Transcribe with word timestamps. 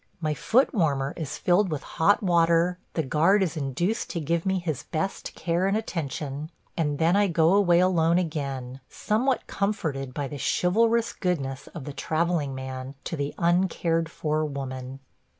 My 0.19 0.33
foot 0.33 0.73
warmer 0.73 1.13
is 1.15 1.37
filled 1.37 1.69
with 1.69 1.83
hot 1.83 2.23
water, 2.23 2.79
the 2.95 3.03
guard 3.03 3.43
is 3.43 3.55
induced 3.55 4.09
to 4.09 4.19
give 4.19 4.47
me 4.47 4.57
his 4.57 4.81
best 4.81 5.35
care 5.35 5.67
and 5.67 5.77
attention, 5.77 6.49
and 6.75 6.97
then 6.97 7.15
I 7.15 7.27
go 7.27 7.53
away 7.53 7.79
alone 7.81 8.17
again, 8.17 8.79
somewhat 8.89 9.45
comforted 9.45 10.11
by 10.11 10.27
the 10.27 10.39
chivalrous 10.41 11.13
goodness 11.13 11.67
of 11.75 11.83
the 11.83 11.93
travelling 11.93 12.55
man 12.55 12.95
to 13.03 13.15
the 13.15 13.35
uncared 13.37 14.09
for 14.09 14.43
woman. 14.43 15.01